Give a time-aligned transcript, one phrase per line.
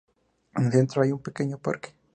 [0.55, 1.93] En el centro hay un pequeño parque.